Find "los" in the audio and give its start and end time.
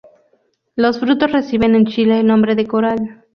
0.75-0.99